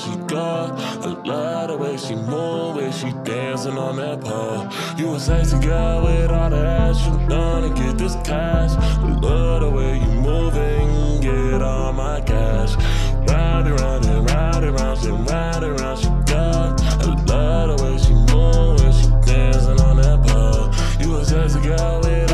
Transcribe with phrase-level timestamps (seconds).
[0.00, 0.78] she got.
[1.04, 4.68] I love the way she move, way she dancing on that pole.
[4.96, 8.72] You a sexy girl with all the ass, you done to get this cash.
[8.76, 12.74] I love the way you moving, get all my cash.
[13.28, 16.82] Round and round and round and round, she round and round, she got.
[16.82, 20.70] I love the way she move, way she dancing on that pole.
[21.00, 22.29] You a sexy girl with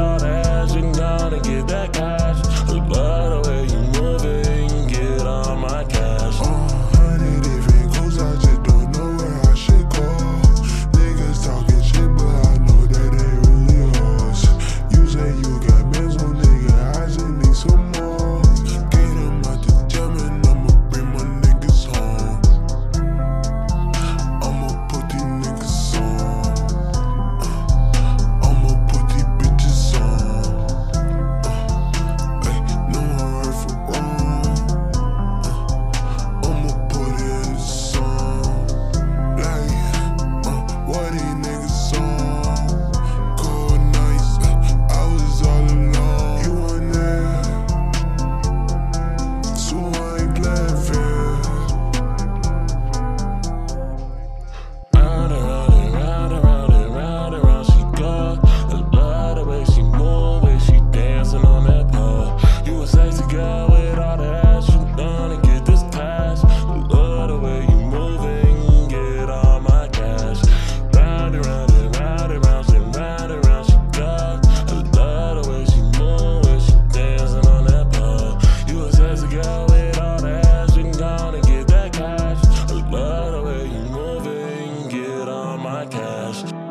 [86.42, 86.65] podcast.